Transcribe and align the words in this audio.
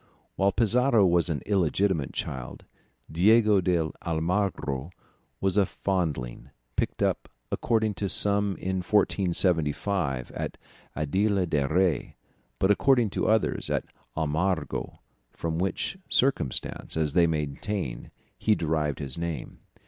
While 0.35 0.51
Pizarro 0.51 1.05
was 1.05 1.29
an 1.29 1.43
illegitimate 1.45 2.11
child, 2.11 2.65
Diego 3.11 3.61
de 3.61 3.91
Almagro 4.03 4.89
was 5.39 5.57
a 5.57 5.65
foundling, 5.67 6.49
picked 6.75 7.03
up 7.03 7.29
according 7.51 7.93
to 8.01 8.09
some 8.09 8.57
in 8.57 8.77
1475 8.77 10.31
at 10.31 10.57
Aldea 10.97 11.45
del 11.45 11.67
Rey, 11.67 12.15
but 12.57 12.71
according 12.71 13.11
to 13.11 13.27
others 13.29 13.69
at 13.69 13.85
Almagro, 14.17 15.01
from 15.33 15.59
which 15.59 15.99
circumstance, 16.09 16.97
as 16.97 17.13
they 17.13 17.27
maintain, 17.27 18.09
he 18.39 18.55
derived 18.55 18.97
his 18.97 19.19
name. 19.19 19.59